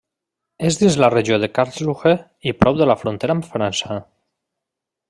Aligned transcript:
És 0.69 0.79
dins 0.83 0.97
la 1.03 1.09
regió 1.15 1.37
de 1.43 1.49
Karlsruhe 1.59 2.15
i 2.53 2.57
prop 2.63 2.81
de 2.83 2.89
la 2.93 2.99
frontera 3.05 3.39
amb 3.39 3.53
França. 3.53 4.01